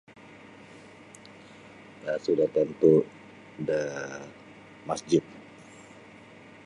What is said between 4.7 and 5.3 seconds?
masjid.